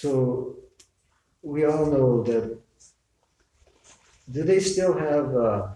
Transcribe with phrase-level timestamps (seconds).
[0.00, 0.56] So
[1.42, 2.58] we all know that.
[4.30, 5.68] Do they still have uh,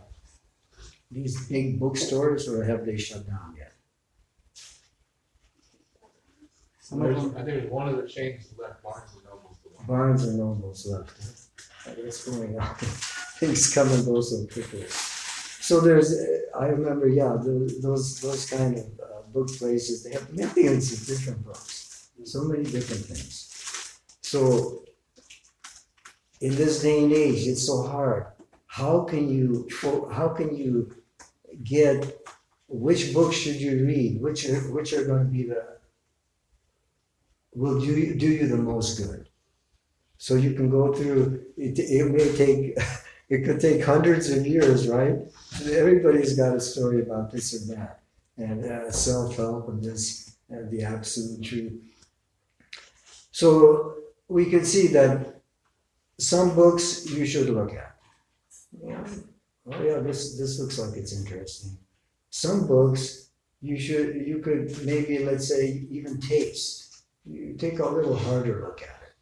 [1.11, 3.73] these big bookstores, or have they shut down yet?
[6.81, 9.59] Some of There's, them, I think there's one of the chains left Barnes and Noble's
[9.63, 9.87] the one.
[9.87, 11.13] Barnes and Nobles left.
[11.85, 11.93] huh?
[12.03, 12.75] What's going on?
[13.41, 14.85] Things come and go so quickly.
[14.89, 16.13] So there's,
[16.59, 20.03] I remember, yeah, tho- those those kind of uh, book places.
[20.05, 23.50] They have millions of different books, so many different things.
[24.31, 24.85] So
[26.41, 28.27] in this day and age, it's so hard.
[28.67, 30.95] How can you how can you
[31.65, 31.99] get
[32.69, 34.21] which books should you read?
[34.21, 35.65] Which are which are going to be the
[37.55, 39.29] will do you, do you the most good?
[40.17, 41.47] So you can go through.
[41.57, 42.79] It, it may take
[43.29, 45.19] it could take hundreds of years, right?
[45.73, 48.03] Everybody's got a story about this or that,
[48.37, 51.73] and uh, self help and this and the absolute truth.
[53.33, 54.00] So
[54.31, 55.43] we can see that
[56.19, 57.97] some books you should look at.
[58.73, 59.05] Yeah.
[59.67, 61.77] Oh yeah, this this looks like it's interesting.
[62.31, 67.03] Some books you should you could maybe let's say even taste.
[67.27, 69.15] You take a little harder look at it.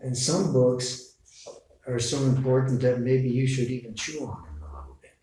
[0.00, 1.16] And some books
[1.86, 5.18] are so important that maybe you should even chew on them a little bit.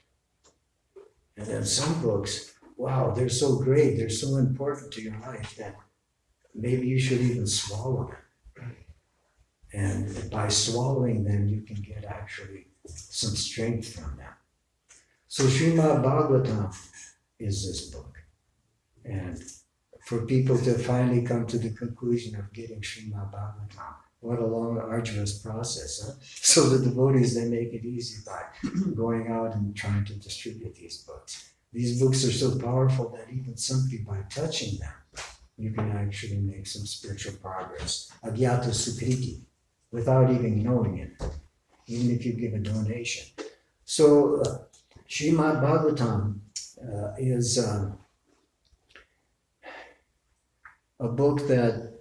[1.37, 5.75] And then some books, wow, they're so great, they're so important to your life that
[6.53, 8.20] maybe you should even swallow them.
[9.73, 14.33] And by swallowing them, you can get actually some strength from them.
[15.27, 16.75] So Srimad Bhagavatam
[17.39, 18.17] is this book.
[19.05, 19.41] And
[20.05, 24.77] for people to finally come to the conclusion of getting Srimad Bhagavatam, what a long,
[24.77, 26.03] arduous process.
[26.05, 26.13] Huh?
[26.21, 28.41] So the devotees, they make it easy by
[28.95, 31.51] going out and trying to distribute these books.
[31.73, 34.93] These books are so powerful that even simply by touching them,
[35.57, 38.11] you can actually make some spiritual progress.
[38.23, 39.41] Agyata Sukriti,
[39.91, 41.23] without even knowing it,
[41.87, 43.27] even if you give a donation.
[43.85, 44.57] So, uh,
[45.09, 46.39] Srimad Bhagavatam
[46.81, 47.97] uh, is um,
[50.99, 51.99] a book that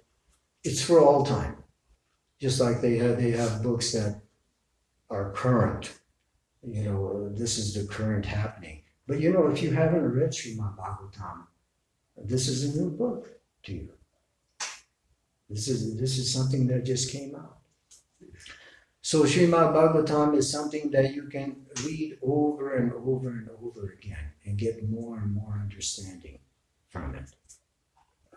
[0.63, 1.57] it's for all time.
[2.39, 4.21] Just like they have, they have books that
[5.09, 5.93] are current.
[6.63, 8.83] You know, this is the current happening.
[9.07, 11.47] But you know, if you haven't read Srimad Bhagavatam,
[12.17, 13.27] this is a new book
[13.63, 13.89] to you.
[15.49, 17.60] This is this is something that just came out.
[19.01, 24.31] So Srimad Bhagavatam is something that you can read over and over and over again
[24.45, 26.39] and get more and more understanding
[26.89, 27.29] from it.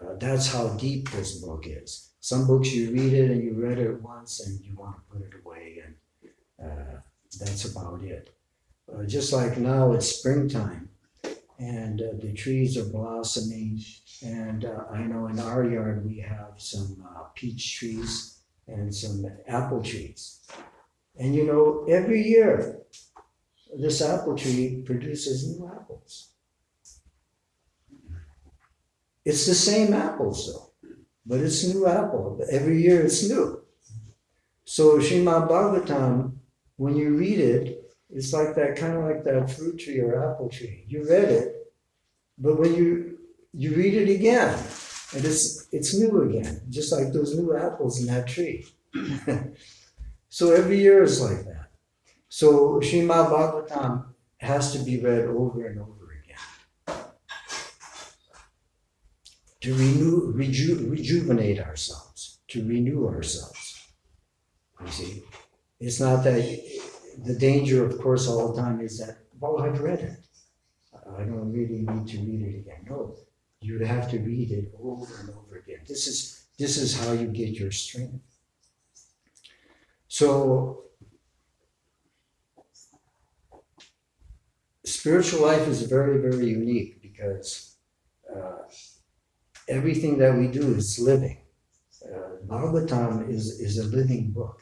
[0.01, 2.13] Uh, that's how deep this book is.
[2.21, 5.23] Some books you read it and you read it once and you want to put
[5.23, 5.95] it away, and
[6.67, 7.01] uh,
[7.39, 8.35] that's about it.
[8.91, 10.89] Uh, just like now it's springtime
[11.59, 13.81] and uh, the trees are blossoming,
[14.23, 18.34] and uh, I know in our yard we have some uh, peach trees
[18.67, 20.41] and some apple trees.
[21.19, 22.81] And you know, every year
[23.77, 26.31] this apple tree produces new apples.
[29.25, 30.91] It's the same apples though,
[31.27, 32.45] but it's new apple.
[32.51, 33.63] Every year it's new.
[34.65, 36.33] So Srimad Bhagavatam,
[36.77, 37.81] when you read it,
[38.11, 40.85] it's like that kind of like that fruit tree or apple tree.
[40.87, 41.73] You read it,
[42.39, 43.19] but when you
[43.53, 44.57] you read it again,
[45.15, 48.67] and it's it's new again, just like those new apples in that tree.
[50.29, 51.71] so every year is like that.
[52.29, 54.07] So Srimad Bhagavatam
[54.39, 57.05] has to be read over and over again
[59.61, 63.83] to renew, reju, rejuvenate ourselves, to renew ourselves.
[64.85, 65.23] You see,
[65.81, 66.43] it's not that
[67.25, 70.19] the danger, of course, all the time is that well, I've read it.
[71.19, 72.87] I don't really need to read it again.
[72.89, 73.17] No,
[73.65, 75.81] you would have to read it over and over again.
[75.89, 78.23] This is this is how you get your strength.
[80.09, 80.85] So
[84.85, 87.77] spiritual life is very, very unique because
[88.35, 88.63] uh,
[89.69, 91.39] everything that we do is living.
[92.05, 94.61] Uh, Bhagavatam is, is a living book.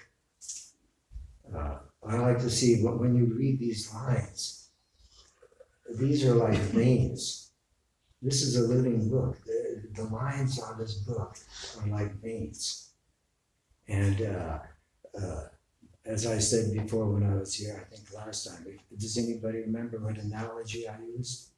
[1.54, 4.70] Uh, I like to see when you read these lines,
[5.98, 7.41] these are like veins.
[8.22, 9.36] This is a living book.
[9.44, 11.36] The, the lines on this book
[11.80, 12.90] are like veins.
[13.88, 14.58] And uh,
[15.20, 15.42] uh,
[16.06, 18.64] as I said before when I was here, I think last time,
[18.96, 21.50] does anybody remember what analogy I used?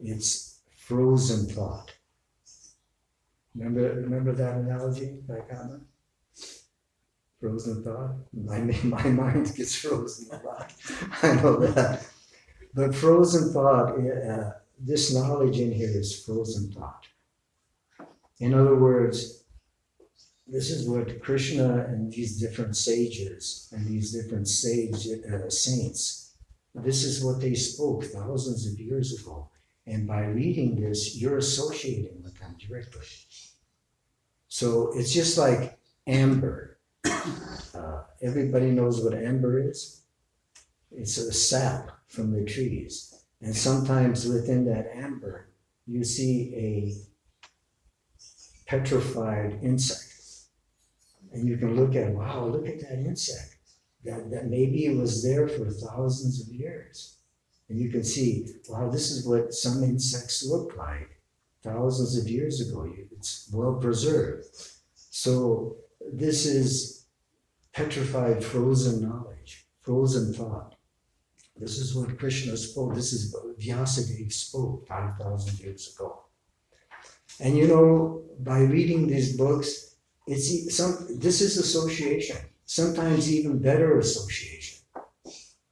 [0.00, 1.92] It's frozen thought.
[3.54, 5.40] Remember, remember that analogy by?
[7.40, 8.16] Frozen thought?
[8.32, 10.72] My, my mind gets frozen a lot.
[11.22, 12.06] I know that.
[12.74, 17.06] But frozen thought, uh, this knowledge in here is frozen thought.
[18.40, 19.44] In other words,
[20.46, 26.34] this is what Krishna and these different sages and these different sage uh, saints,
[26.74, 29.48] this is what they spoke thousands of years ago.
[29.86, 33.06] And by reading this, you're associating with them directly.
[34.48, 36.78] So it's just like amber.
[37.74, 40.00] Uh, everybody knows what amber is.
[40.90, 43.25] It's a sap from the trees.
[43.40, 45.48] And sometimes within that amber,
[45.86, 50.02] you see a petrified insect.
[51.32, 53.56] And you can look at, wow, look at that insect.
[54.04, 57.18] That, that maybe it was there for thousands of years.
[57.68, 61.20] And you can see, wow, this is what some insects look like
[61.62, 62.88] thousands of years ago.
[63.12, 64.46] It's well preserved.
[64.94, 65.76] So
[66.12, 67.06] this is
[67.72, 70.75] petrified, frozen knowledge, frozen thought.
[71.58, 72.94] This is what Krishna spoke.
[72.94, 76.20] This is Vyasadeva spoke 5,000 years ago.
[77.40, 81.06] And you know, by reading these books, it's some.
[81.10, 82.36] This is association.
[82.64, 84.78] Sometimes even better association,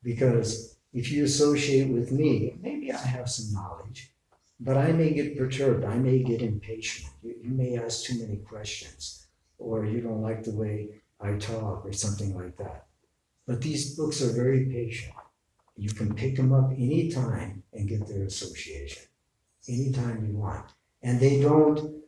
[0.03, 4.13] because if you associate with me, maybe I have some knowledge,
[4.61, 5.85] but I may get perturbed.
[5.85, 7.11] I may get impatient.
[7.23, 9.27] You, you may ask too many questions,
[9.59, 12.87] or you don't like the way I talk, or something like that.
[13.47, 15.15] But these books are very patient.
[15.77, 19.03] You can pick them up anytime and get their association,
[19.69, 20.67] anytime you want.
[21.03, 22.03] And they don't,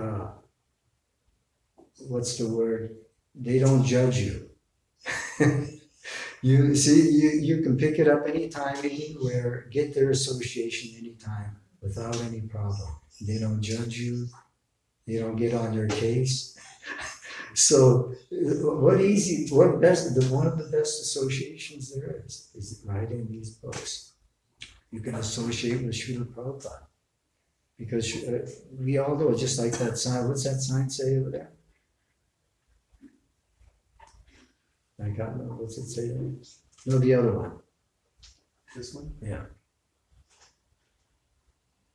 [0.00, 0.28] uh,
[2.08, 2.96] what's the word?
[3.34, 4.50] They don't judge you.
[6.42, 12.20] you see, you, you can pick it up anytime, anywhere, get their association anytime without
[12.22, 12.88] any problem.
[13.20, 14.26] They don't judge you,
[15.06, 16.58] they don't get on your case.
[17.56, 18.12] so
[18.82, 23.50] what easy what best the one of the best associations there is is writing these
[23.50, 24.12] books.
[24.90, 26.82] You can associate with Srila Prabhupada.
[27.78, 28.46] Because uh,
[28.78, 31.50] we all know, just like that sign, what's that sign say over there?
[35.02, 36.08] I got no, what's it say?
[36.86, 37.52] No, the other one.
[38.74, 39.12] This one?
[39.20, 39.42] Yeah.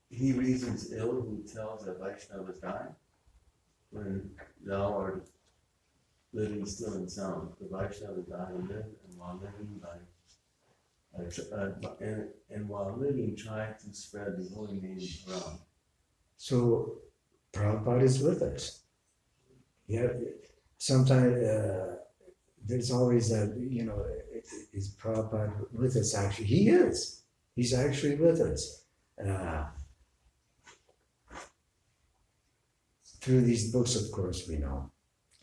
[0.10, 2.96] He reasons ill who tells that Vaishnava is dying,
[3.90, 4.30] when
[4.64, 5.28] thou art
[6.34, 7.54] living still and sound.
[7.60, 13.74] The Vaishnava die and live, and while living, uh, uh, and, and while living, try
[13.82, 15.00] to spread the holy name
[15.30, 15.60] around.
[16.38, 17.00] So
[17.54, 18.84] Prabhupada is with us.
[19.88, 20.08] Yeah,
[20.78, 21.96] sometimes uh,
[22.66, 24.06] there's always a, you know,
[24.74, 26.46] is Prabhupada with us actually?
[26.46, 27.24] He is.
[27.56, 28.86] He's actually with us.
[29.24, 29.66] Uh,
[33.20, 34.90] through these books, of course, we know,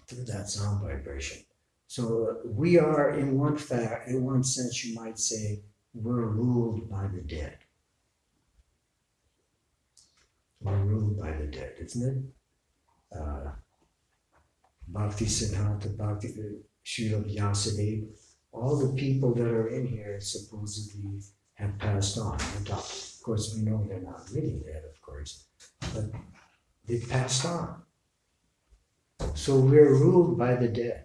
[0.09, 1.43] through that sound vibration.
[1.87, 5.63] So uh, we are, in one fact, in one sense, you might say,
[5.95, 7.59] we're ruled by the dead.
[10.61, 12.35] We're ruled by the dead, isn't
[13.13, 13.19] it?
[13.19, 13.53] Uh,
[14.89, 18.09] Bhakti Siddhanta, Bhakti uh, Srila Vyasadeva,
[18.53, 21.21] all the people that are in here supposedly
[21.55, 22.35] have passed on.
[22.71, 25.47] Of course, we know they're not really dead, of course,
[25.95, 26.05] but
[26.87, 27.83] they've passed on.
[29.35, 31.05] So we're ruled by the dead.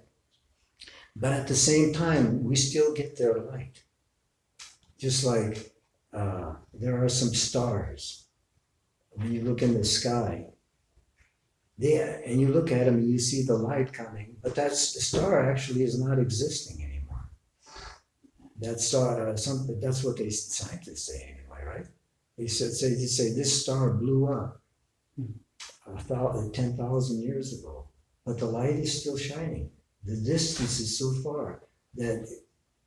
[1.15, 3.83] But at the same time, we still get their light.
[4.97, 5.73] Just like
[6.13, 8.25] uh, there are some stars.
[9.11, 10.47] When you look in the sky,
[11.77, 15.49] they, and you look at them and you see the light coming, but that star
[15.51, 17.29] actually is not existing anymore.
[18.59, 21.87] That star, uh, some, that's what they scientists say anyway, right?
[22.37, 24.61] They said, say, they say this star blew up
[25.87, 27.82] a thousand, 10,000 years ago,
[28.25, 29.69] but the light is still shining.
[30.03, 31.61] The distance is so far
[31.95, 32.27] that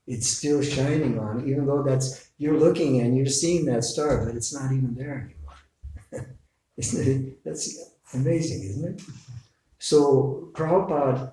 [0.06, 4.34] it's still shining on, even though that's you're looking and you're seeing that star, but
[4.34, 5.30] it's not even there
[6.12, 6.36] anymore.
[6.76, 7.44] isn't it?
[7.44, 9.02] That's amazing, isn't it?
[9.78, 11.32] So Prabhupada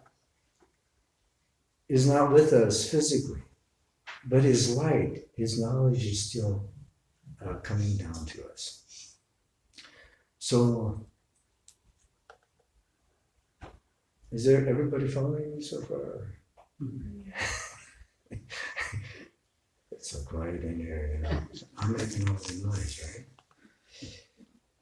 [1.90, 3.44] is not with us physically,
[4.26, 6.70] but his light, his knowledge is still
[7.46, 9.16] uh, coming down to us.
[10.40, 11.06] So
[14.34, 16.34] Is there everybody following me so far?
[19.92, 21.38] it's so quiet in here, you know.
[21.78, 23.28] I'm making all the noise, right?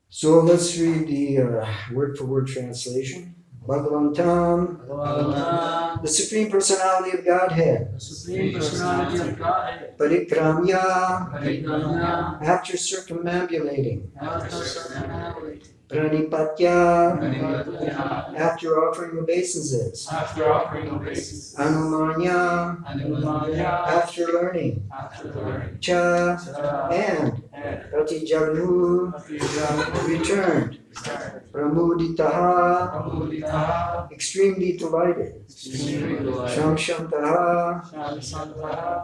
[0.08, 3.36] So let's read the uh, word for word translation.
[3.68, 12.78] Bhagavantam, Bhagavantam, the Supreme Personality of Godhead, the Supreme Personality of Godhead, Parikramya, Parikramya, after
[12.78, 24.90] circumambulating, after circumambulating, Pranipatya, Pranipatya, after offering obeisances, after offering obeisances, Anumanya, Anumanya, after learning,
[24.92, 27.44] after learning, Cha, Cha, and
[27.92, 29.12] Pratijagmuh
[30.08, 30.78] returned.
[31.52, 33.12] Pramuditaha.
[34.12, 35.44] extremely delighted.
[35.46, 36.58] Extremely delighted.
[36.60, 37.84] Shamshantaha,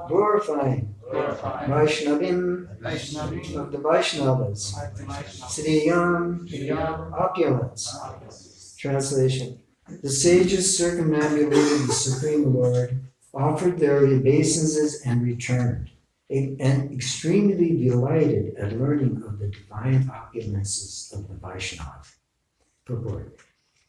[0.07, 0.95] glorifying.
[1.11, 2.67] Vaishnavim,
[3.55, 4.73] of the Vaishnavas.
[5.53, 8.75] Sriyam, opulence.
[8.77, 9.59] Translation
[10.03, 12.99] The sages circumambulated the Supreme Lord,
[13.33, 15.89] offered their obeisances, and returned,
[16.29, 22.03] and extremely delighted at learning of the divine opulences of the Vaishnava.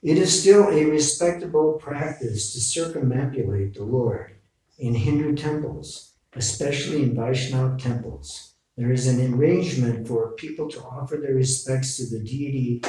[0.03, 4.37] It is still a respectable practice to circumambulate the Lord
[4.79, 8.55] in Hindu temples, especially in Vaishnava temples.
[8.77, 12.83] There is an arrangement for people to offer their respects to the deity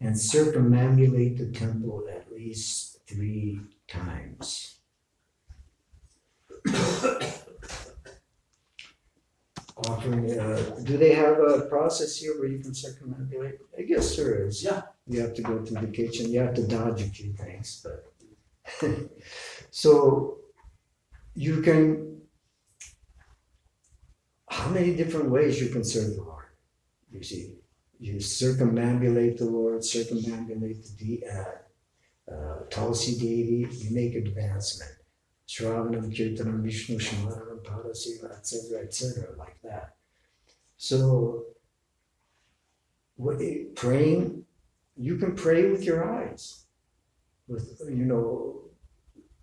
[0.00, 4.78] and circumambulate the temple at least three times.
[9.76, 13.58] Offering, uh, do they have a process here where you can circumambulate?
[13.78, 14.64] I guess there is.
[14.64, 14.82] Yeah.
[15.06, 18.04] You have to go through the kitchen, you have to dodge a few things, but.
[19.76, 20.38] So
[21.34, 22.15] you can,
[24.56, 26.46] how many different ways you can serve the Lord?
[27.10, 27.56] You see,
[28.00, 34.92] you circumambulate the Lord, circumambulate the uh, uh, Tulsi Devi, you make advancement.
[35.46, 39.94] Shravanam, Kirtanam, Vishnu, Smaranam, Padasiva, etc., etc., like that.
[40.78, 41.44] So,
[43.16, 43.38] what,
[43.74, 44.44] praying,
[44.96, 46.64] you can pray with your eyes,
[47.46, 48.62] with, you know,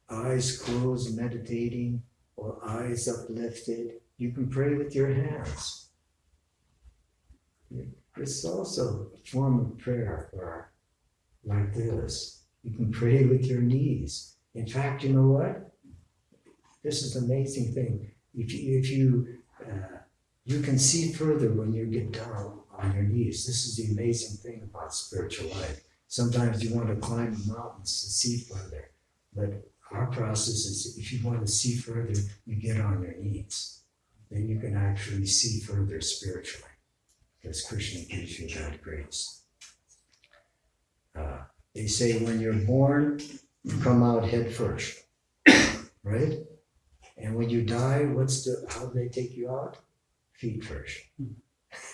[0.09, 2.01] eyes closed, meditating,
[2.35, 4.01] or eyes uplifted.
[4.17, 5.89] You can pray with your hands.
[8.17, 10.71] It's also a form of prayer, or
[11.43, 12.43] like this.
[12.63, 14.35] You can pray with your knees.
[14.53, 15.71] In fact, you know what?
[16.83, 18.11] This is an amazing thing.
[18.35, 19.27] If you, if you,
[19.65, 19.97] uh,
[20.45, 23.45] you can see further when you get down on your knees.
[23.45, 25.81] This is the amazing thing about spiritual life.
[26.07, 28.91] Sometimes you want to climb mountains to see further,
[29.35, 32.13] but our process is if you want to see further,
[32.45, 33.82] you get on your knees.
[34.33, 36.71] Then you can actually see further spiritually
[37.39, 39.43] because Krishna gives you that grace.
[41.15, 41.41] Uh,
[41.75, 43.21] they say when you're born,
[43.63, 45.03] you come out head first,
[46.03, 46.39] right?
[47.15, 49.77] And when you die, what's the how do they take you out?
[50.33, 50.97] Feet first.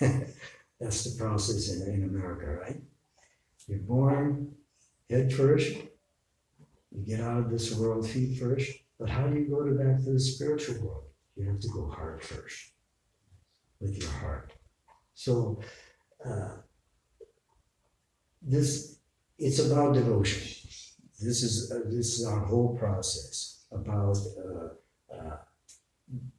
[0.80, 2.80] That's the process in, in America, right?
[3.66, 4.54] You're born
[5.10, 5.76] head first,
[6.90, 10.02] you get out of this world feet first, but how do you go to back
[10.04, 11.09] to the spiritual world?
[11.36, 12.72] You have to go hard first,
[13.80, 14.52] with your heart.
[15.14, 15.60] So,
[16.24, 16.56] uh,
[18.42, 18.98] this
[19.38, 20.42] it's about devotion.
[21.20, 25.36] This is uh, this is our whole process about uh, uh,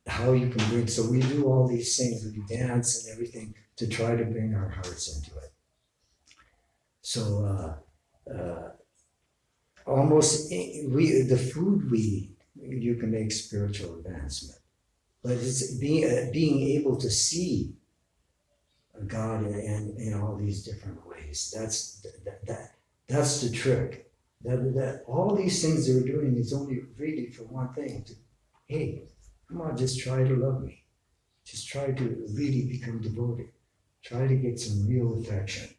[0.07, 0.87] how you can bring.
[0.87, 4.69] So we do all these things, we dance and everything to try to bring our
[4.69, 5.51] hearts into it.
[7.01, 7.45] So.
[7.45, 7.75] Uh,
[8.31, 8.69] uh,
[9.85, 14.60] almost we the food we eat you can make spiritual advancement
[15.23, 17.73] but it's being uh, being able to see
[19.07, 21.53] god in, in, in all these different ways.
[21.55, 22.75] That's that, that
[23.07, 24.11] that's the trick.
[24.43, 28.13] That, that all these things they're doing is only really for one thing to
[28.65, 29.03] hey
[29.47, 30.83] come on just try to love me.
[31.45, 33.49] Just try to really become devoted.
[34.03, 35.69] Try to get some real affection.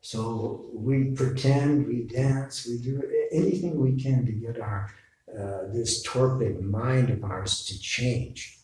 [0.00, 3.02] So we pretend, we dance, we do
[3.32, 4.88] anything we can to get our
[5.38, 8.58] uh, this torpid mind of ours to change.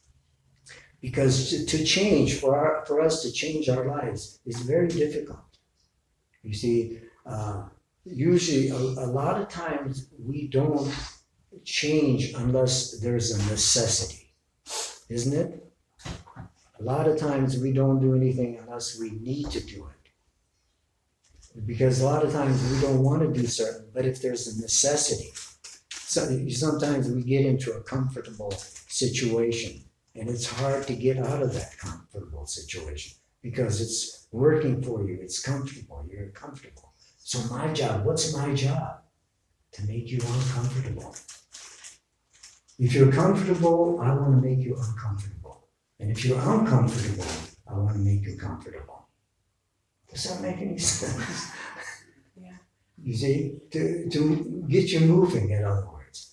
[1.01, 5.41] Because to, to change for our, for us to change our lives is very difficult.
[6.43, 7.65] You see, uh,
[8.05, 10.93] usually a, a lot of times we don't
[11.65, 14.33] change unless there's a necessity,
[15.09, 15.73] isn't it?
[16.81, 20.03] A lot of times we don't do anything unless we need to do it
[21.67, 24.61] because a lot of times we don't want to do certain, but if there's a
[24.61, 25.31] necessity,
[26.13, 29.83] so sometimes we get into a comfortable situation
[30.15, 35.19] and it's hard to get out of that comfortable situation because it's working for you,
[35.23, 36.93] it's comfortable, you're comfortable.
[37.17, 38.99] So my job, what's my job?
[39.73, 41.17] To make you uncomfortable.
[42.79, 45.67] If you're comfortable, I want to make you uncomfortable.
[45.99, 47.25] And if you're uncomfortable,
[47.67, 49.09] I want to make you comfortable.
[50.11, 51.53] Does that make any sense?
[52.39, 52.51] Yeah.
[53.03, 55.92] You see, to, to get you moving, in other words.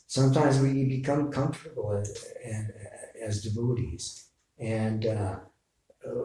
[0.09, 2.25] Sometimes we become comfortable as,
[3.23, 5.37] as devotees, and uh,
[6.05, 6.23] uh,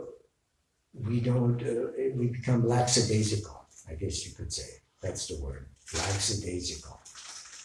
[0.94, 4.70] we don't, uh, we become lackadaisical, I guess you could say.
[5.02, 6.98] That's the word, lackadaisical.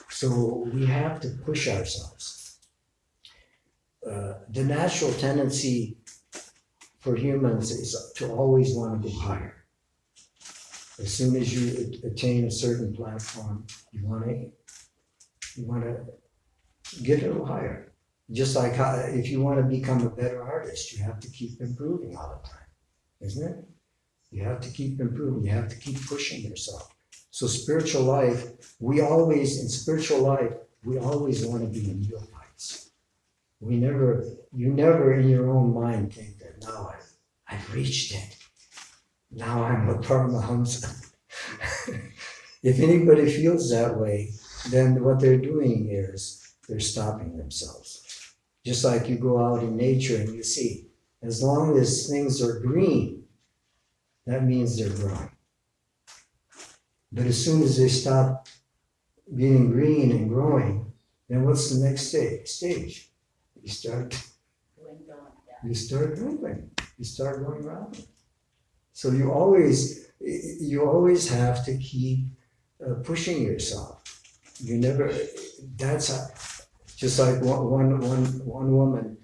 [0.10, 2.60] So we have to push ourselves.
[4.06, 5.98] Uh, the natural tendency
[7.00, 9.66] for humans is to always want to go higher
[11.00, 14.48] As soon as you attain a certain platform, you wanna,
[15.58, 16.06] you wanna
[17.04, 17.92] get a little higher.
[18.32, 22.16] Just like how, if you wanna become a better artist, you have to keep improving
[22.16, 22.68] all the time,
[23.22, 23.66] isn't it?
[24.32, 26.94] You have to keep improving, you have to keep pushing yourself.
[27.32, 30.54] So spiritual life, we always, in spiritual life,
[30.84, 32.92] we always wanna be in neophytes.
[33.60, 37.12] We never, you never in your own mind think that now I've,
[37.48, 38.38] I've reached it.
[39.32, 41.12] Now I'm a Paramahamsa.
[42.64, 44.32] if anybody feels that way,
[44.70, 48.36] then what they're doing is they're stopping themselves.
[48.66, 50.88] Just like you go out in nature and you see,
[51.22, 53.24] as long as things are green,
[54.26, 55.32] that means they're growing.
[57.12, 58.48] But as soon as they stop
[59.36, 60.92] being green and growing,
[61.28, 62.48] then what's the next stage?
[62.48, 63.10] Stage.
[63.62, 64.16] You start
[65.64, 66.72] you start moving.
[66.98, 68.06] You start going around.
[68.94, 72.28] So you always you always have to keep
[72.86, 73.99] uh, pushing yourself.
[74.60, 75.12] You never.
[75.78, 76.28] That's how,
[76.96, 79.18] just like one one one one woman.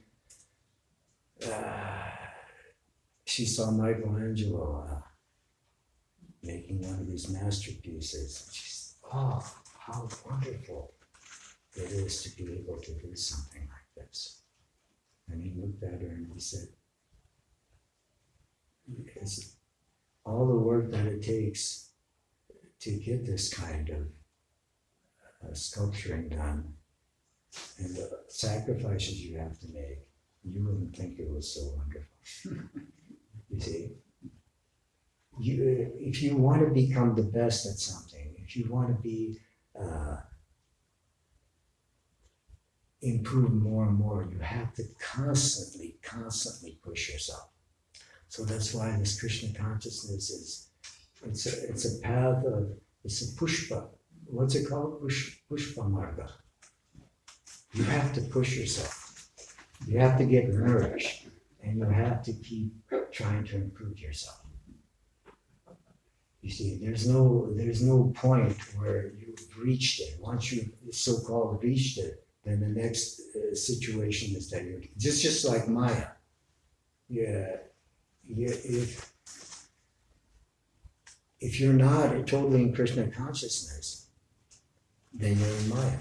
[1.46, 2.10] Uh,
[3.26, 5.02] she saw Michelangelo uh,
[6.42, 8.44] making one of his masterpieces.
[8.46, 10.94] And she said, "Oh, how wonderful
[11.76, 14.42] it is to be able to do something like this."
[15.28, 16.68] And he looked at her and he said,
[20.26, 21.92] all the work that it takes
[22.80, 24.08] to get this kind of
[25.54, 26.74] sculpturing done
[27.78, 30.00] and the sacrifices you have to make,
[30.44, 32.70] you wouldn't think it was so wonderful.
[33.50, 33.92] you see?
[35.38, 39.38] You, if you want to become the best at something, if you want to be
[39.80, 40.18] uh,
[43.02, 47.50] improve more and more, you have to constantly, constantly push yourself.
[48.30, 50.70] So that's why this Krishna consciousness is
[51.24, 52.72] it's a it's a path of
[53.04, 53.82] it's a pushti.
[54.28, 55.02] What's it called?
[55.02, 56.30] Push pushti marga.
[57.74, 59.30] You have to push yourself.
[59.88, 61.28] You have to get nourished
[61.62, 62.72] and you have to keep
[63.12, 64.42] trying to improve yourself.
[66.42, 70.18] You see, there's no there's no point where you've reached it.
[70.20, 75.44] Once you've so-called reached it, then the next uh, situation is that you're just just
[75.44, 76.10] like Maya.
[77.10, 77.58] Yeah,
[78.28, 78.54] yeah.
[78.64, 79.12] If
[81.40, 84.05] if you're not totally in Krishna consciousness,
[85.20, 85.98] in Maya.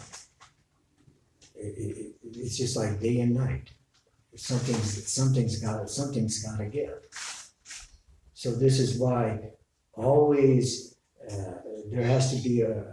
[1.54, 3.70] It, it, it's just like day and night.
[4.36, 6.98] Something's something's got something's got to give.
[8.34, 9.50] So this is why
[9.92, 10.96] always
[11.30, 12.84] uh, there has to be a,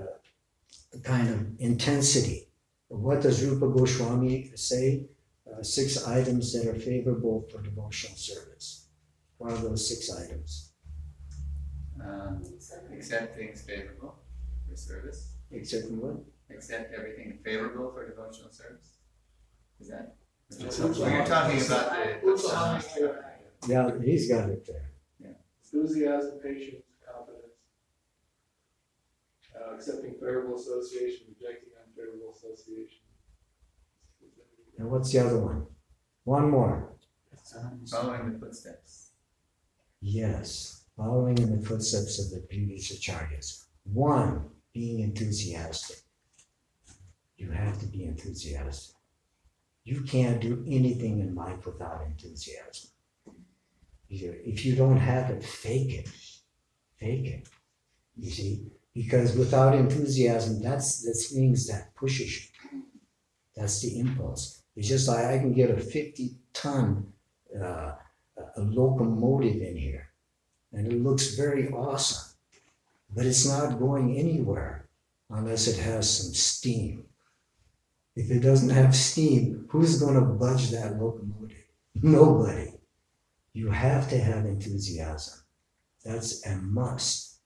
[0.94, 2.52] a kind of intensity
[2.92, 5.06] what does Rupa Goswami say?
[5.48, 8.88] Uh, six items that are favorable for devotional service.
[9.38, 10.74] What are those six items?
[12.04, 12.44] Um,
[12.94, 14.16] accept things favorable
[14.70, 16.16] for service, Except what?
[16.50, 18.98] accept everything favorable for devotional service.
[19.80, 20.16] Is that?
[20.50, 22.28] That's Well, you're talking about the.
[22.28, 23.24] Utsaha.
[23.68, 24.92] Yeah, he's got it there.
[25.20, 25.30] Yeah.
[25.64, 27.54] Enthusiasm, patience, confidence.
[29.56, 33.00] Uh, accepting favorable association, rejecting unfavorable association.
[34.78, 35.68] And what's the other one?
[36.24, 36.94] One more.
[37.90, 39.12] Following the footsteps.
[40.02, 43.66] Yes, following in the footsteps of the previous acharyas.
[43.84, 45.98] One, being enthusiastic.
[47.38, 48.96] You have to be enthusiastic.
[49.84, 52.92] You can't do anything in life without enthusiasm.
[54.10, 56.10] If you don't have it, fake it.
[57.00, 57.50] Fake it.
[58.18, 58.68] You see?
[58.94, 62.82] Because without enthusiasm, that's the things that pushes you.
[63.56, 64.64] That's the impulse.
[64.76, 67.14] It's just like I can get a 50 ton
[67.60, 67.94] uh,
[68.58, 70.12] a locomotive in here
[70.74, 72.31] and it looks very awesome,
[73.14, 74.90] but it's not going anywhere
[75.30, 77.06] unless it has some steam.
[78.16, 81.58] If it doesn't have steam, who's going to budge that locomotive?
[81.96, 82.74] Nobody.
[83.54, 85.40] You have to have enthusiasm.
[86.04, 87.40] That's a must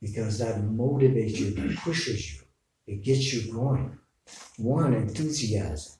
[0.00, 2.40] because that motivates you, that pushes you,
[2.86, 3.98] it gets you going.
[4.58, 5.94] One, enthusiasm.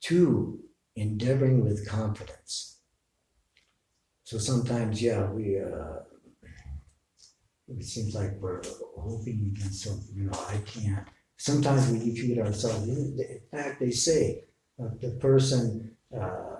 [0.00, 0.60] Two,
[0.96, 2.78] endeavoring with confidence.
[4.24, 6.00] So sometimes, yeah, we, uh,
[7.76, 8.62] it seems like we're
[8.96, 11.06] hoping against something, you know, I can't.
[11.36, 12.88] Sometimes we defeat ourselves.
[12.88, 14.44] In fact, they say
[14.82, 16.56] uh, the person uh,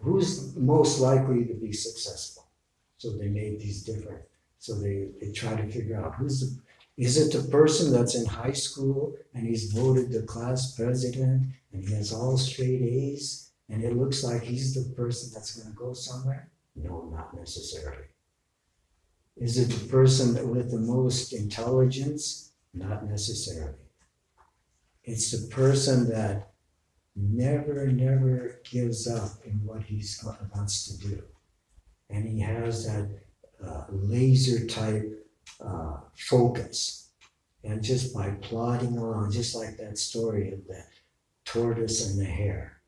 [0.00, 2.46] who's most likely to be successful.
[2.98, 4.22] So they made these different.
[4.58, 6.60] So they, they try to figure out who's the,
[7.02, 11.88] is it the person that's in high school and he's voted the class president and
[11.88, 15.78] he has all straight A's and it looks like he's the person that's going to
[15.78, 16.50] go somewhere?
[16.76, 18.09] No, not necessarily.
[19.40, 22.52] Is it the person with the most intelligence?
[22.74, 23.72] Not necessarily.
[25.02, 26.52] It's the person that
[27.16, 30.22] never, never gives up in what he's
[30.54, 31.22] wants to do.
[32.10, 33.08] And he has that
[33.66, 35.26] uh, laser type
[35.64, 37.08] uh, focus.
[37.64, 40.84] And just by plodding along, just like that story of the
[41.46, 42.82] tortoise and the hare,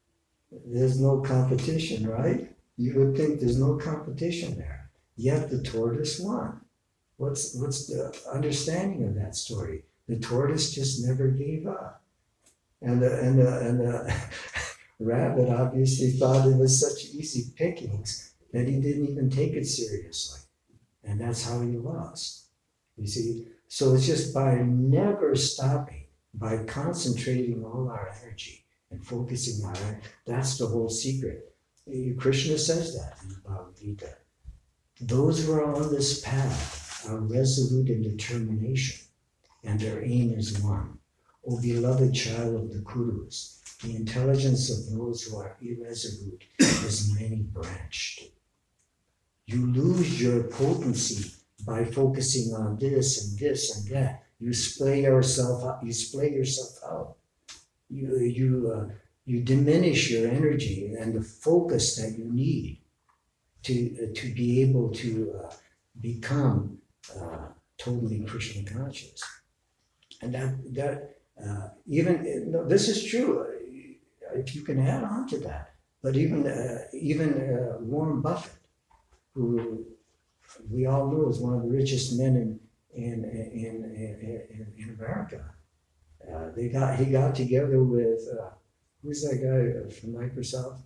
[0.66, 2.54] there's no competition, right?
[2.76, 4.81] You would think there's no competition there.
[5.16, 6.61] Yet the tortoise won.
[7.16, 9.85] What's, what's the understanding of that story?
[10.09, 12.03] The tortoise just never gave up.
[12.81, 14.14] And the, and the, and the
[14.98, 20.40] rabbit obviously thought it was such easy pickings that he didn't even take it seriously.
[21.05, 22.46] And that's how he lost.
[22.96, 23.48] You see?
[23.68, 30.05] So it's just by never stopping, by concentrating all our energy and focusing on it,
[30.27, 31.55] that's the whole secret.
[32.18, 34.16] Krishna says that in the Bhagavad Gita.
[35.04, 39.04] Those who are on this path are resolute in determination,
[39.64, 40.98] and their aim is one.
[41.44, 47.42] O beloved child of the Kurus, the intelligence of those who are irresolute is many
[47.42, 48.30] branched.
[49.46, 51.32] You lose your potency
[51.66, 54.22] by focusing on this and this and that.
[54.38, 55.84] You splay yourself out.
[55.84, 57.16] You splay yourself out.
[57.90, 62.81] You you uh, you diminish your energy and the focus that you need
[63.62, 65.53] to uh, to be able to uh,
[66.01, 66.79] become
[67.16, 67.48] uh,
[67.79, 69.22] totally Krishna conscious.
[70.20, 73.46] And that that uh, even no, this is true.
[74.35, 77.29] If you can add on to that, but even uh, even
[77.81, 78.53] Warren Buffett,
[79.35, 79.85] who
[80.70, 82.61] we all know is one of the richest men in
[82.94, 85.44] in in in, in America.
[86.31, 88.51] Uh, they got he got together with uh,
[89.03, 90.83] who's that guy from Microsoft?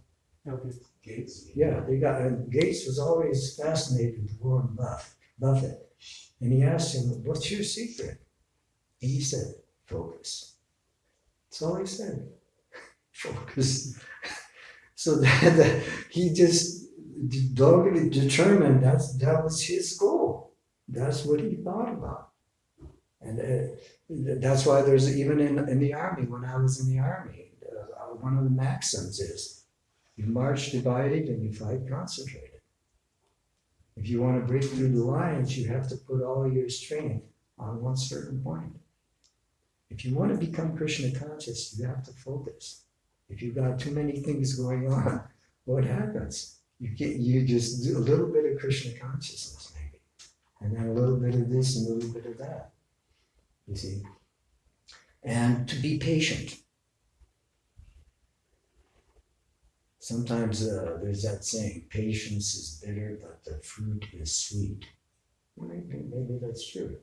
[1.02, 1.50] Gates.
[1.54, 5.78] Yeah, they got and Gates was always fascinated with Warren Buff, Buffett,
[6.40, 8.18] and he asked him, "What's your secret?"
[9.00, 9.54] And he said,
[9.86, 10.56] "Focus."
[11.50, 12.28] That's all he said.
[13.12, 13.98] Focus.
[14.94, 16.86] so that, that he just
[17.54, 20.54] doggedly determined that's that was his goal.
[20.88, 22.30] That's what he thought about,
[23.20, 23.74] and uh,
[24.40, 26.26] that's why there's even in in the army.
[26.26, 29.55] When I was in the army, uh, one of the maxims is,
[30.16, 32.60] you march divided and you fight concentrated.
[33.96, 37.24] If you want to break through the lines, you have to put all your strength
[37.58, 38.78] on one certain point.
[39.88, 42.82] If you want to become Krishna conscious, you have to focus.
[43.28, 45.22] If you've got too many things going on,
[45.64, 46.56] what happens?
[46.78, 50.02] you get you just do a little bit of Krishna consciousness maybe,
[50.60, 52.72] and then a little bit of this and a little bit of that.
[53.66, 54.02] You see,
[55.22, 56.56] and to be patient.
[60.06, 64.86] Sometimes uh, there's that saying, patience is bitter, but the fruit is sweet.
[65.60, 66.98] Maybe, maybe that's true.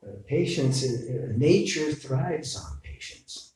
[0.00, 3.54] Uh, patience, is, uh, nature thrives on patience.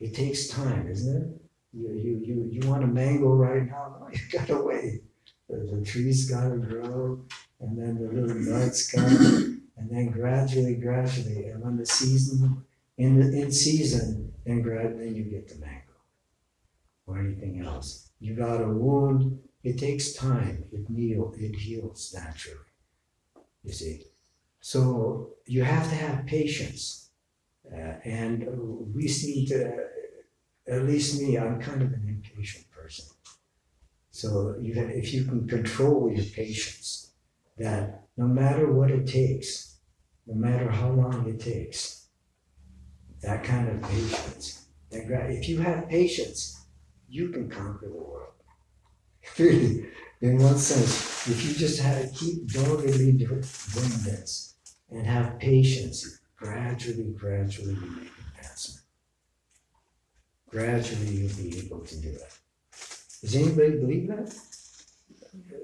[0.00, 1.40] It takes time, isn't it?
[1.72, 3.94] you, you, you, you want a mango right now?
[4.00, 5.04] No, you gotta wait.
[5.48, 7.24] The, the trees gotta grow,
[7.60, 12.64] and then the little nuts come, and then gradually, gradually, and when the season,
[12.98, 15.89] in the in season, then gradually you get the mango
[17.10, 18.10] or anything else.
[18.20, 20.64] You got a wound, it takes time.
[20.72, 22.64] It heal, it heals naturally.
[23.62, 24.04] You see,
[24.60, 27.10] so you have to have patience,
[27.70, 28.46] uh, and
[28.94, 29.90] we seem to
[30.70, 33.06] at least me, I'm kind of an impatient person.
[34.10, 37.12] So you if you can control your patience,
[37.58, 39.78] that no matter what it takes,
[40.26, 42.08] no matter how long it takes,
[43.22, 46.59] that kind of patience, that if you have patience,
[47.10, 48.32] you can conquer the world.
[49.38, 49.86] Really,
[50.22, 54.56] in one sense, if you just have keep doggedly doing this
[54.90, 58.80] and have patience, gradually, gradually you make advancement
[60.50, 62.38] gradually you'll be able to do it.
[63.22, 64.34] Does anybody believe that?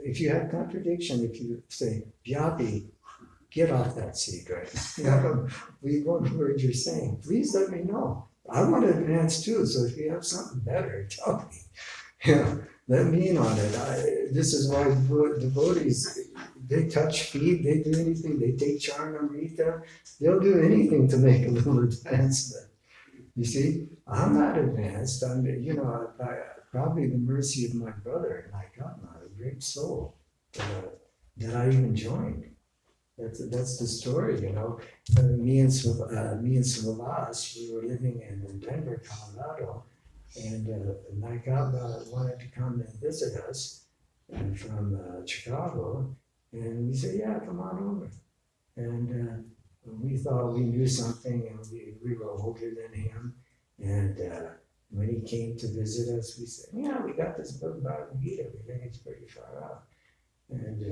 [0.02, 2.86] If you have contradiction, if you say, Vyapi,
[3.50, 4.46] get off that seat
[5.82, 7.20] we won't heard you're saying.
[7.24, 8.28] Please let me know.
[8.50, 11.58] I want to advance too, so if you have something better, tell me.
[12.24, 12.56] Yeah,
[12.88, 13.76] let me in on it.
[13.76, 13.94] I,
[14.32, 16.30] this is why devotees,
[16.68, 19.82] they touch feet, they do anything, they take charnamrita,
[20.20, 22.66] they'll do anything to make a little advancement.
[23.36, 25.22] You see, I'm not advanced.
[25.22, 26.38] I'm, you know, I, I,
[26.70, 30.16] probably the mercy of my brother, and I got a great soul
[30.58, 30.64] uh,
[31.36, 32.55] that I even joined.
[33.18, 34.78] That's, that's the story, you know.
[35.16, 39.84] Uh, me and uh, me and Slavas, we were living in, Denver, Colorado,
[40.36, 43.86] and uh, Naikaba wanted to come and visit us
[44.32, 46.14] and from uh, Chicago,
[46.52, 48.10] And we said, yeah, come on over.
[48.76, 49.36] And uh,
[50.02, 53.34] we thought we knew something and we, we were older than him.
[53.78, 54.48] And uh,
[54.90, 58.44] when he came to visit us, we said, yeah, we got this book by Gita.
[58.52, 59.84] We think it's pretty far out.
[60.50, 60.82] And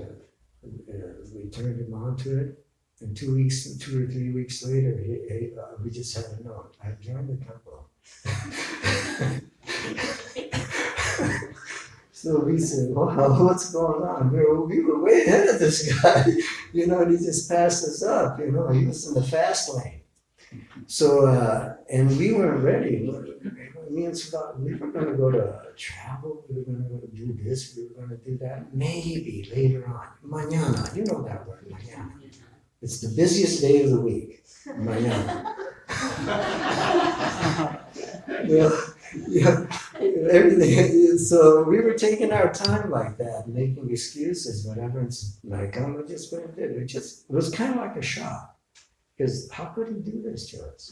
[0.88, 2.64] uh, we turned him on to it.
[3.00, 6.44] And two weeks, two or three weeks later, he, he, uh, we just had a
[6.44, 6.76] note.
[6.82, 7.88] I joined the temple.
[12.12, 15.92] so we said, "Wow, what's going on?" We were, we were way ahead of this
[16.00, 16.24] guy,
[16.72, 18.38] you know, and he just passed us up.
[18.38, 20.02] You know, he was in the fast lane.
[20.86, 23.10] So, uh, and we weren't ready.
[23.90, 26.44] Me and Scott, we were going to go to travel.
[26.48, 27.76] We were going to go to do this.
[27.76, 28.74] We were going to do that.
[28.74, 30.96] Maybe later on, mañana.
[30.96, 32.12] You know that word, mañana.
[32.82, 34.44] It's the busiest day of the week.
[34.66, 35.54] Mañana.
[38.48, 38.94] well,
[39.28, 39.66] yeah,
[40.30, 41.18] everything.
[41.18, 45.02] So we were taking our time like that, making excuses, whatever.
[45.02, 46.86] It's like, oh, we just went did it.
[46.86, 48.53] Just it was kind of like a shock.
[49.16, 50.90] Because how could he do this to us?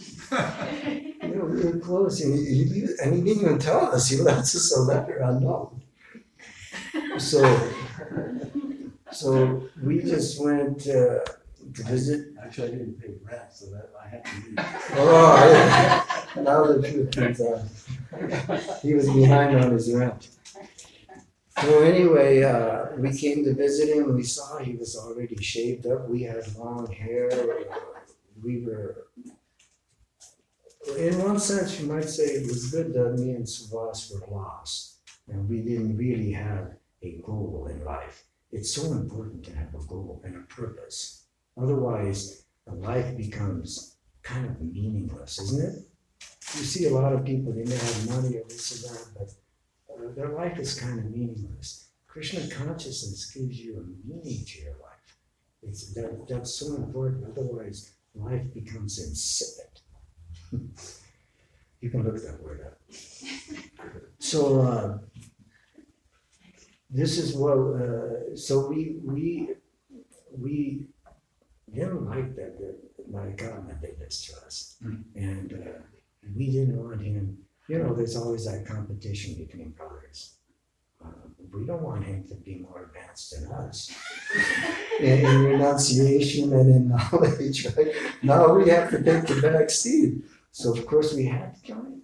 [1.23, 4.09] You know, we were close, and he, he, and he didn't even tell us.
[4.09, 5.83] He left us a letter unknown.
[7.19, 7.73] So,
[9.11, 11.25] so we just went uh,
[11.75, 14.55] to visit Actually, I didn't pay rent, so that I had to leave.
[14.95, 16.43] Oh, yeah.
[16.43, 18.81] now the truth comes out.
[18.83, 20.29] He was behind on his rent.
[21.61, 24.15] So anyway, uh, we came to visit him.
[24.15, 26.09] We saw he was already shaved up.
[26.09, 27.31] We had long hair.
[28.43, 29.07] We were,
[30.99, 34.99] in one sense, you might say it was good that me and Savas were lost,
[35.29, 38.25] and we didn't really have a goal in life.
[38.51, 41.27] It's so important to have a goal and a purpose.
[41.57, 45.89] Otherwise, the life becomes kind of meaningless, isn't it?
[46.59, 49.95] You see a lot of people, they may have money or this or that, but
[49.95, 51.89] uh, their life is kind of meaningless.
[52.07, 55.17] Krishna consciousness gives you a meaning to your life.
[55.63, 59.81] It's, that, that's so important, otherwise, life becomes insipid.
[61.81, 62.79] you can look that word up.
[64.19, 64.99] So, uh,
[66.91, 69.49] this is what, uh, so we, we,
[70.31, 70.87] we
[71.75, 74.77] didn't like that, that my God did this to us.
[75.15, 75.81] And uh,
[76.37, 80.35] we didn't want him, you know, there's always that competition between brothers.
[81.53, 83.95] We don't want him to be more advanced than us
[85.01, 87.95] in, in renunciation and in knowledge, right?
[88.23, 90.23] Now we have to take the back seat.
[90.51, 92.01] So, of course, we had to join.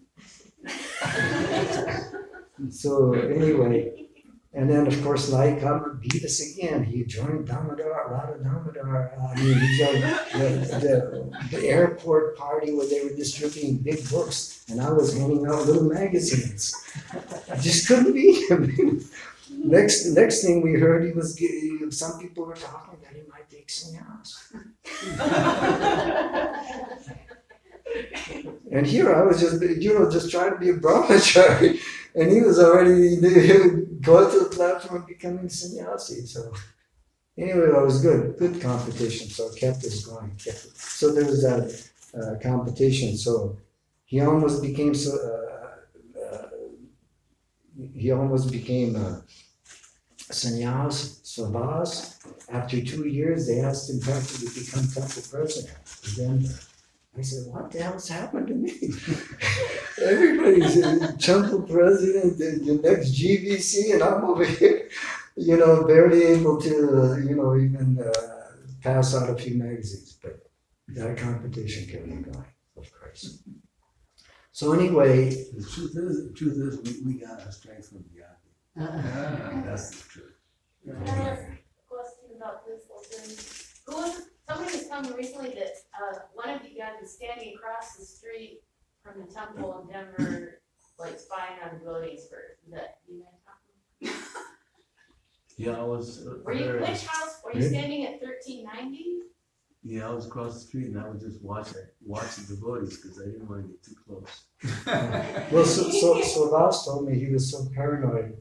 [2.70, 4.08] so, anyway,
[4.54, 6.82] and then, of course, Lai Kama beat us again.
[6.82, 9.12] He joined Damodar, Radha Damodar.
[9.20, 14.64] I mean, he joined the, the, the airport party where they were distributing big books,
[14.68, 16.74] and I was handing out little magazines.
[17.50, 19.04] I just couldn't beat him.
[19.70, 21.38] Next, next thing we heard, he was
[21.90, 24.30] some people were talking that he might take sannyas.
[28.70, 31.80] And here I was just, you know, just trying to be a brahmachari,
[32.14, 33.16] and he was already
[34.00, 36.26] going to the platform and becoming sannyasi.
[36.26, 36.52] So
[37.36, 39.28] anyway, that was good, good competition.
[39.28, 40.30] So it kept us going.
[40.32, 40.76] Kept it.
[40.76, 43.16] So there was that uh, competition.
[43.16, 43.58] So
[44.04, 45.12] he almost became so.
[45.16, 46.48] Uh, uh,
[47.94, 49.22] he almost became a
[50.30, 52.16] sannyas, savas.
[52.50, 55.76] After two years, they asked him practically to become temple president.
[56.04, 56.54] And then
[57.16, 58.70] I said, what the hell's happened to me?
[60.02, 64.88] Everybody's a temple president, the, the next GBC, and I'm over here,
[65.36, 68.12] you know, barely able to, uh, you know, even uh,
[68.82, 70.18] pass out a few magazines.
[70.22, 70.48] But
[70.88, 72.44] that competition kept me going,
[72.76, 73.42] of course.
[74.52, 78.27] So anyway, The truth is, the truth is, we, we got our strength from Yaki.
[78.80, 79.62] Ah.
[79.64, 80.34] That's the truth.
[80.84, 81.42] Can I ask
[81.88, 83.02] question about this whole?
[83.86, 87.54] Who was, somebody was telling me recently that, uh, one of you guys is standing
[87.54, 88.62] across the street
[89.02, 90.60] from the temple in Denver,
[90.98, 94.16] like spying on devotees for, is that you guys talking?
[95.56, 96.24] Yeah, I was.
[96.44, 99.16] Were you, which house, were you standing at thirteen ninety?
[99.84, 102.96] Yeah, I was across the street and I was just watch watching, watching the devotees
[102.98, 104.42] because I didn't want to get too close.
[105.52, 108.36] well, so, so, so Lars told me he was so paranoid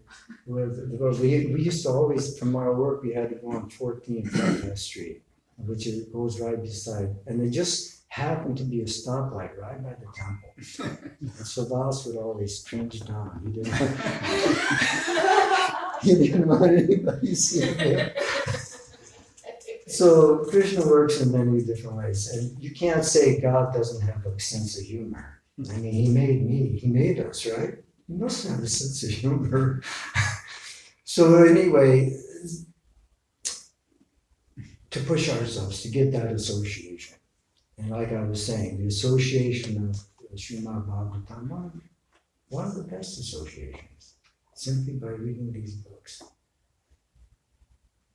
[0.45, 3.69] with, the- we, we used to always, from our work, we had to go on
[3.69, 5.21] 14 Flatbush Street,
[5.57, 9.91] which is, goes right beside, and there just happened to be a stoplight right by
[9.91, 10.53] the temple.
[11.21, 13.41] And so Lars would always cringe down.
[13.45, 13.75] He didn't,
[16.01, 18.09] he didn't want anybody seeing him.
[19.87, 24.39] So Krishna works in many different ways, and you can't say God doesn't have a
[24.39, 25.41] sense of humor.
[25.69, 27.75] I mean, He made me, He made us, right?
[28.07, 29.81] He must have a sense of humor.
[31.05, 32.11] so anyway,
[34.91, 37.15] to push ourselves to get that association.
[37.77, 39.95] And like I was saying, the association of
[40.35, 41.81] Srimad Bhagavatam,
[42.49, 44.15] one of, the best associations,
[44.53, 46.23] simply by reading these books.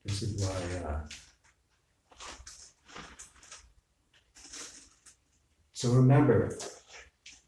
[0.05, 1.01] This is why, uh,
[5.83, 6.57] so remember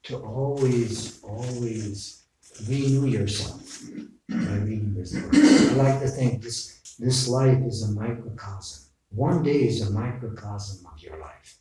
[0.02, 2.24] to always, always
[2.66, 3.80] renew yourself
[4.28, 5.32] by reading this book.
[5.32, 8.90] I like to think this, this life is a microcosm.
[9.10, 11.58] One day is a microcosm of your life.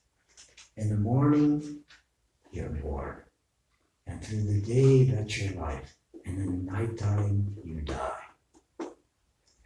[0.75, 1.83] In the morning,
[2.51, 3.17] you're born.
[4.07, 5.95] And through the day, that's your life.
[6.25, 8.25] And in the nighttime, you die.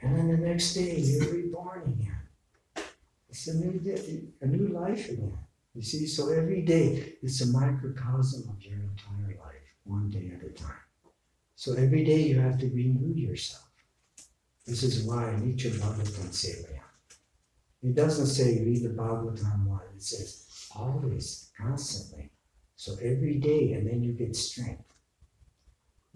[0.01, 2.85] And then the next day, you're reborn again.
[3.29, 5.46] It's a new day, a new life again.
[5.77, 10.43] You see, so every day, it's a microcosm of your entire life, one day at
[10.43, 10.87] a time.
[11.55, 13.69] So every day, you have to renew yourself.
[14.65, 16.81] This is why Nityam Bhagavatam Sevaya.
[17.83, 22.31] It doesn't say read the Bhagavatam one, it says always, constantly.
[22.75, 24.81] So every day, and then you get strength.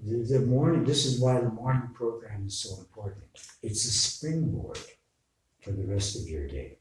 [0.04, 3.28] The, the morning, this is why the morning program is so important.
[3.62, 4.80] It's a springboard
[5.62, 6.80] for the rest of your day.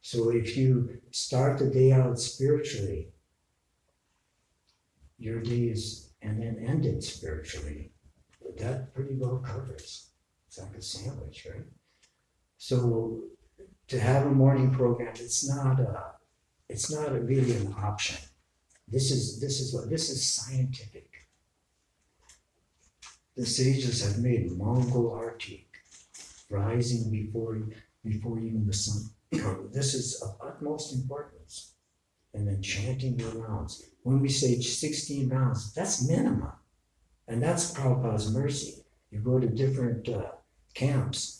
[0.00, 3.08] So if you start the day out spiritually,
[5.18, 7.92] your day is, and then end it spiritually,
[8.58, 10.10] that pretty well covers.
[10.46, 11.64] It's like a sandwich, right?
[12.56, 13.24] So
[13.88, 16.12] to have a morning program, it's not a,
[16.68, 18.18] it's not a really an option.
[18.90, 21.10] This is this is what this is scientific.
[23.36, 25.66] The sages have made Mangala Arati
[26.50, 27.60] rising before
[28.02, 29.10] before even the sun.
[29.30, 31.74] This is of utmost importance.
[32.34, 33.84] And then chanting your rounds.
[34.02, 36.52] When we say 16 rounds, that's minimum.
[37.26, 38.84] And that's Prabhupada's mercy.
[39.10, 40.32] You go to different uh,
[40.74, 41.38] camps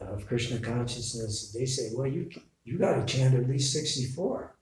[0.00, 2.30] of Krishna consciousness, they say, well, you
[2.64, 4.54] you got to chant at least 64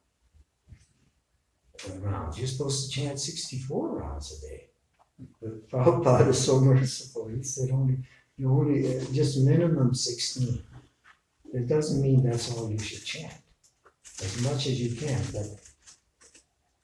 [1.99, 2.39] rounds.
[2.39, 4.69] You're supposed to chant 64 rounds a day.
[5.43, 7.29] But Prabhupada is so merciful.
[7.29, 7.99] He said only
[8.39, 10.63] you only uh, just minimum 16.
[11.57, 13.33] It doesn't mean that's all you should chant.
[14.23, 15.47] As much as you can, but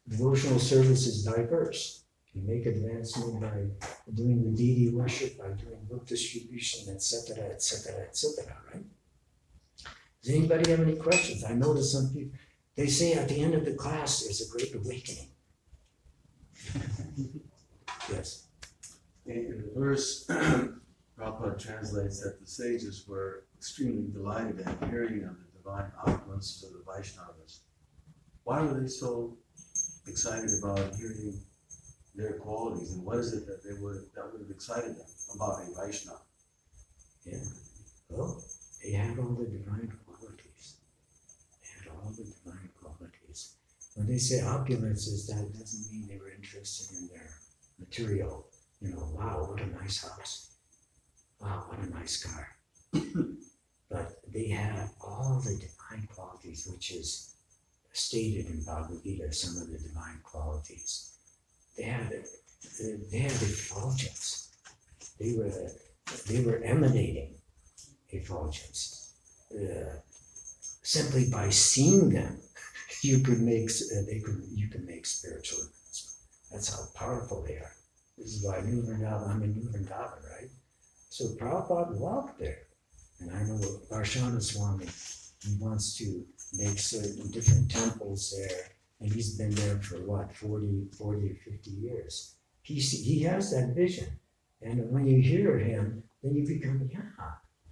[0.09, 2.05] devotional service is diverse.
[2.33, 3.67] You make advancement by
[4.15, 8.85] doing the deity worship, by doing book distribution, etc., etc., etc., right?
[10.23, 11.45] Does anybody have any questions?
[11.45, 12.39] I notice some people,
[12.75, 15.29] they say at the end of the class, there's a great awakening.
[18.11, 18.47] yes.
[19.27, 20.27] In the verse,
[21.19, 26.73] Prabhupada translates that the sages were extremely delighted at hearing of the divine opulence of
[26.73, 27.61] the Vaishnavas.
[28.43, 29.39] Why were they so
[30.09, 31.41] excited about hearing
[32.17, 35.63] their qualities, and what is it that they would that would have excited them about
[35.63, 36.19] a Vaishnava?
[37.25, 37.45] Yeah.
[38.09, 38.43] Well,
[38.83, 40.79] they had all the divine qualities.
[41.63, 43.55] They had all the divine qualities.
[43.95, 47.31] When they say opulences, that doesn't mean they were interested in their
[47.79, 48.49] material.
[48.81, 50.51] You know, wow, what a nice house.
[51.41, 52.49] Wow, what a nice car.
[54.33, 57.35] they had all the divine qualities, which is
[57.93, 61.13] stated in Bhagavad Gita, some of the divine qualities.
[61.77, 62.25] They had
[63.11, 64.51] they had effulgence.
[65.19, 65.53] They were
[66.27, 67.35] they were emanating
[68.11, 69.13] effulgence.
[69.55, 69.97] Uh,
[70.83, 72.39] simply by seeing them,
[73.03, 76.17] you could make uh, they could you can make spiritual advancement.
[76.51, 77.73] That's how powerful they are.
[78.19, 80.51] This is why New Vrindavan, I'm in New Vrindavan, right?
[81.09, 82.62] So Prabhupada walked there.
[83.23, 84.87] And I know Varshana Swami,
[85.43, 88.67] he wants to make certain different temples there.
[89.01, 92.37] And he's been there for what, 40, 40 or 50 years.
[92.63, 94.09] He, he has that vision.
[94.61, 97.01] And when you hear him, then you become, yeah,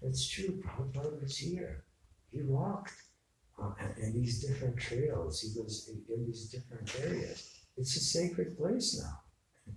[0.03, 0.63] that's true.
[0.65, 1.85] Prabhupada was here.
[2.33, 2.95] He walked
[3.61, 5.41] uh, in these different trails.
[5.41, 7.49] He was in, these different areas.
[7.77, 9.75] It's a sacred place now.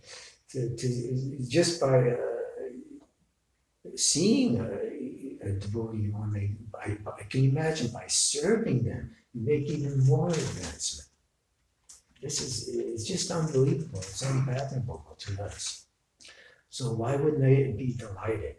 [0.49, 2.15] to, to, just by uh,
[3.95, 4.92] seeing a
[5.51, 9.69] devotee on a, by, by, can imagine by serving them, you make
[10.07, 11.09] more advancement.
[12.21, 13.99] This is it's just unbelievable.
[13.99, 15.87] It's unfathomable to us.
[16.69, 18.55] So why wouldn't they be delighted?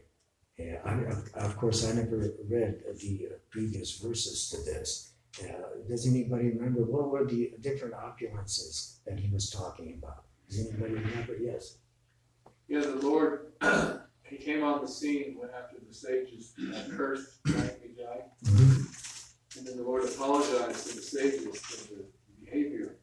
[0.59, 2.17] Yeah, I, of course, I never
[2.49, 5.15] read the previous verses to this.
[5.43, 10.25] Uh, does anybody remember what were the different opulences that he was talking about?
[10.49, 11.37] Does anybody remember?
[11.41, 11.79] Yes.
[12.69, 13.53] Yeah, the Lord,
[14.25, 16.55] he came on the scene when after the sages
[16.97, 17.43] cursed.
[18.45, 19.59] Mm-hmm.
[19.59, 22.05] And then the Lord apologized to the sages for the
[22.45, 22.97] behavior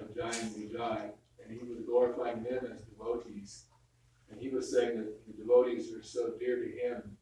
[0.00, 1.10] of Jai and Vijay,
[1.42, 3.64] and he was glorifying them as devotees.
[4.30, 7.16] And he was saying that the devotees are so dear to him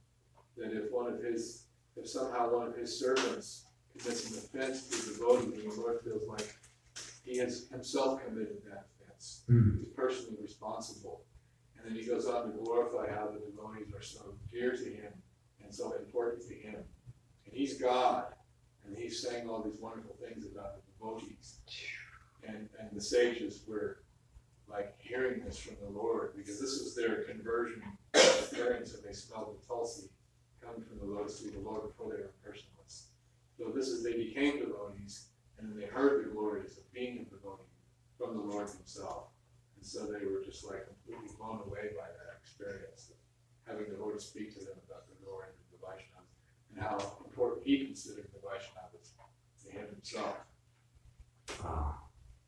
[0.57, 5.13] that if one of his, if somehow one of his servants commits an offense to
[5.13, 6.55] the devotee, then the Lord feels like
[7.25, 9.45] he has himself committed that offense.
[9.47, 9.79] Hmm.
[9.79, 11.26] He's personally responsible.
[11.87, 15.13] And then he goes on to glorify how the devotees are so dear to him
[15.63, 16.75] and so important to him.
[17.45, 18.25] And he's God,
[18.85, 21.61] and he's saying all these wonderful things about the devotees.
[22.43, 23.99] And, and the sages were
[24.69, 27.83] like hearing this from the Lord, because this was their conversion
[28.15, 30.09] experience, and they smelled the tulsi
[30.61, 33.05] coming from the lotus feet of the Lord before they were personalists.
[33.57, 37.25] So this is, they became devotees, and then they heard the glories of being a
[37.25, 37.63] devotee
[38.19, 39.29] from the Lord himself.
[39.87, 43.17] So they were just like completely blown away by that experience, of
[43.71, 46.35] having the Lord speak to them about the glory of the Vaishnavas,
[46.75, 49.15] and how important he considered the Vaishnavas
[49.63, 50.37] to him himself.
[51.63, 51.95] Wow.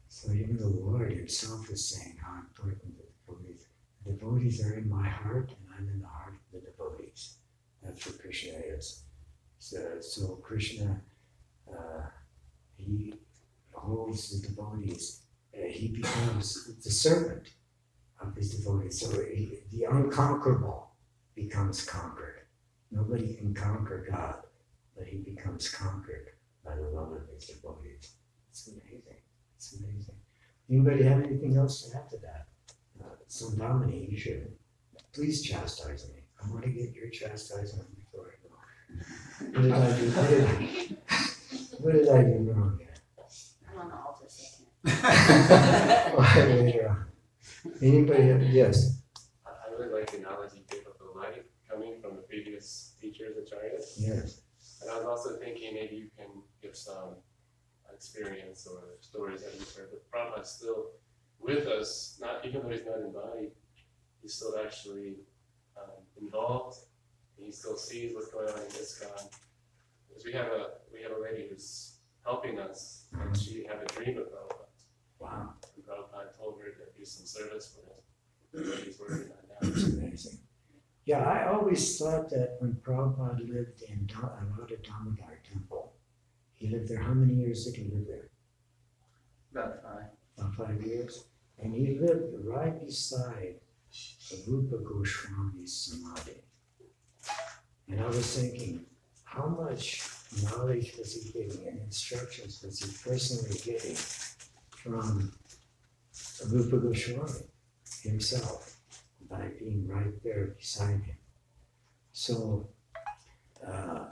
[0.08, 3.66] So even the Lord Himself is saying how important the devotees.
[4.04, 7.36] The devotees are in my heart, and I'm in the heart of the devotees.
[7.82, 9.04] That's what Krishna is.
[9.58, 11.00] So, so Krishna,
[11.70, 12.06] uh,
[12.76, 13.14] he
[13.72, 15.22] holds the devotees.
[15.66, 17.50] He becomes the servant
[18.20, 19.00] of his devotees.
[19.00, 20.90] So he, the unconquerable
[21.34, 22.46] becomes conquered.
[22.90, 24.42] Nobody can conquer God,
[24.96, 26.30] but he becomes conquered
[26.64, 28.12] by the love of his devotees.
[28.50, 29.20] It's amazing.
[29.56, 30.16] It's amazing.
[30.70, 32.48] Anybody have anything else to add to that?
[33.02, 34.52] Uh, Dominic, you should
[35.12, 36.22] please chastise me.
[36.42, 38.54] I want to get your chastisement before I go.
[39.52, 40.96] What did I do?
[41.78, 42.94] What did I do wrong here?
[43.70, 44.66] I'm on the altar second.
[44.66, 44.77] Later on.
[47.82, 49.02] Anybody have, yes,
[49.46, 53.36] I really like the analogy you gave of the light coming from the previous teachers
[53.36, 53.94] at Charitas.
[53.98, 54.40] yes.
[54.80, 56.28] And I was also thinking maybe you can
[56.62, 57.16] give some
[57.92, 59.88] experience or stories that you've heard.
[59.90, 60.90] But Prabhupada's still
[61.40, 63.50] with us, not even though he's not embodied,
[64.22, 65.16] he's still actually
[65.76, 66.78] um, involved.
[67.36, 69.30] And he still sees what's going on in ISKCON.
[70.08, 73.86] Because we have a we have a lady who's helping us, and she had a
[73.86, 74.64] dream of Prabhupada.
[75.20, 78.64] Wow, And Prabhupada told her to do some service for him.
[78.66, 79.60] So he's working on that.
[79.60, 80.38] that's amazing.
[81.04, 85.94] Yeah, I always thought that when Prabhupada lived in Da- uh, Radha Damodar temple,
[86.54, 88.28] he lived there, how many years did he live there?
[89.52, 90.10] About five.
[90.36, 91.24] about five years,
[91.58, 93.54] and he lived right beside
[94.30, 96.42] the Rupa Goswami's samadhi.
[97.88, 98.84] And I was thinking,
[99.24, 100.02] how much
[100.42, 103.96] knowledge was he getting and instructions was he personally getting
[104.82, 105.32] from
[106.46, 107.42] Rupa Goswami
[108.02, 108.80] himself
[109.28, 111.16] by being right there beside him?
[112.12, 112.68] So,
[113.66, 114.06] uh,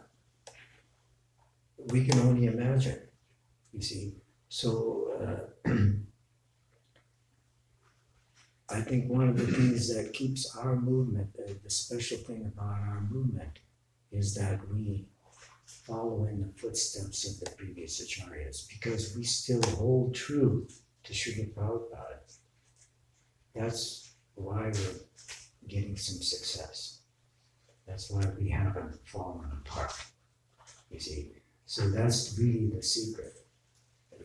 [1.90, 3.00] we can only imagine,
[3.72, 4.16] you see.
[4.48, 5.70] So, uh,
[8.68, 12.80] I think one of the things that keeps our movement, uh, the special thing about
[12.80, 13.60] our movement,
[14.10, 15.06] is that we
[15.64, 20.74] follow in the footsteps of the previous acharyas because we still hold true to
[21.12, 22.18] Srila Prabhupada.
[23.54, 25.00] That's why we're
[25.68, 27.00] getting some success.
[27.86, 29.92] That's why we haven't fallen apart.
[30.90, 31.32] You see,
[31.64, 33.32] so that's really the secret.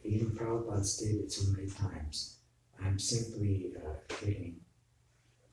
[0.03, 2.37] Even Prabhupada stated so many times,
[2.83, 4.55] I'm simply uh, getting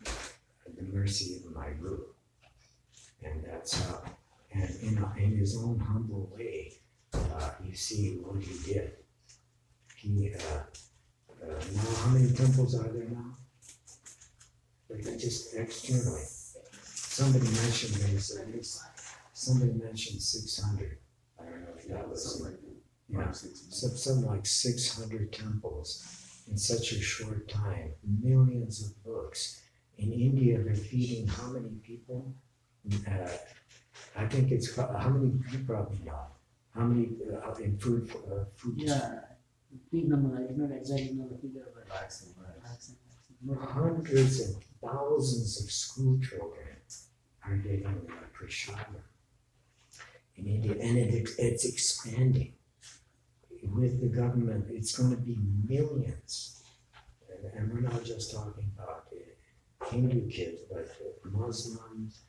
[0.04, 2.04] the mercy of my guru.
[3.22, 4.02] And that's how,
[4.52, 6.72] and in, in his own humble way,
[7.12, 8.92] uh, you see what he did.
[9.96, 10.32] He,
[11.42, 13.36] uh, uh, now, how many temples are there now?
[14.90, 16.22] Like just externally.
[16.82, 18.80] Somebody mentioned there's at least,
[19.32, 20.98] somebody mentioned six hundred.
[21.40, 22.38] I don't know if that was.
[22.38, 22.60] Something like
[23.08, 26.04] Yeah, five, six some, some like six hundred temples
[26.50, 29.62] in such a short time, millions of books.
[29.98, 32.32] In India, they're feeding how many people?
[33.06, 33.28] Uh,
[34.16, 36.26] I think it's, how many, you probably know,
[36.74, 38.74] how many, uh, in food, uh, food.
[38.76, 39.20] Yeah,
[39.90, 41.84] big number, I did not exactly know the figure, but.
[41.84, 43.60] Relaxing, right.
[43.60, 46.68] Hundreds and thousands of school children
[47.44, 49.02] are getting uh, prashadam
[50.36, 52.52] in India, and it, it's expanding.
[53.62, 55.36] With the government, it's gonna be
[55.68, 56.62] millions.
[57.30, 62.20] And, and we're not just talking about uh, Hindu kids, but uh, Muslims,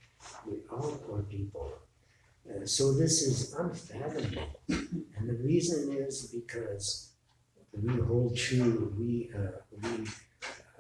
[0.48, 1.74] we all poor people.
[2.50, 4.60] Uh, so this is unfathomable.
[4.70, 7.09] And the reason is because
[7.74, 10.08] we hold true, we, uh, we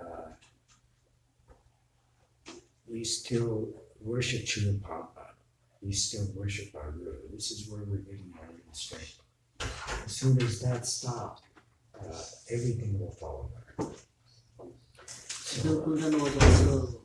[0.02, 0.30] uh,
[2.88, 3.70] we still
[4.02, 5.34] worship Srila Prabhupada.
[5.82, 7.30] We still worship our Guru.
[7.32, 9.22] This is where we're getting our strength.
[10.06, 11.42] As soon as that stops,
[11.96, 13.98] uh, everything will fall apart.
[15.08, 17.02] So, was also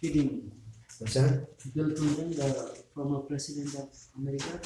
[0.00, 0.52] feeding
[0.98, 1.46] What's that?
[1.76, 4.58] Bill Clinton, the former president of America,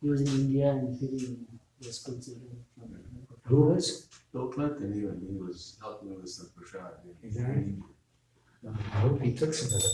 [0.00, 1.44] he was in India and feeding
[1.80, 2.20] the school.
[3.44, 4.08] Who was?
[4.32, 6.92] Bill Clinton, even, he was helping with some prashad.
[7.22, 7.64] Is that?
[8.68, 9.90] I hope he took some of the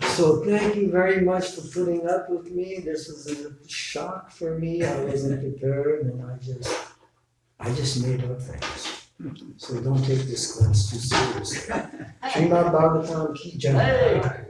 [0.00, 2.80] So thank you very much for putting up with me.
[2.80, 4.82] This was a shock for me.
[4.82, 6.72] I wasn't prepared and I just,
[7.60, 9.06] I just made up things.
[9.56, 11.74] So don't take this class too seriously.
[12.24, 14.46] Srimad Bhagavatam ki jai.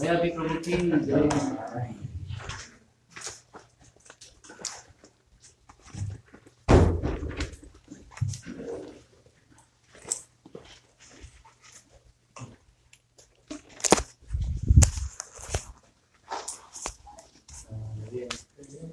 [0.00, 0.08] Hey!
[0.08, 0.76] Vaya Vikramaji,
[1.06, 2.05] jai.